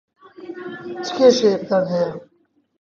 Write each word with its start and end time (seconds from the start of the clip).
چ 1.03 1.07
کێشەیەکتان 1.17 1.83
هەیە؟ 1.93 2.11